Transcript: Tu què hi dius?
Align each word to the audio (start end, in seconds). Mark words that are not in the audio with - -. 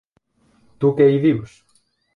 Tu 0.79 0.91
què 1.01 1.11
hi 1.13 1.23
dius? 1.29 1.57